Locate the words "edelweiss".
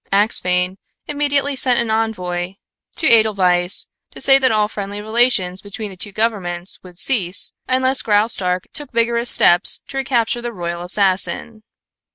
3.07-3.87